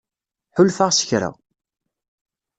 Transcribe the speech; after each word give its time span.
Ḥulfaɣ 0.55 0.89
s 0.97 1.01
kra. 1.09 1.29